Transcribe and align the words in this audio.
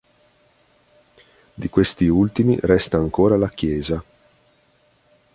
Di 1.53 1.69
questi 1.69 2.07
ultimi 2.07 2.57
resta 2.59 2.97
ancora 2.97 3.37
la 3.37 3.51
chiesa. 3.51 4.03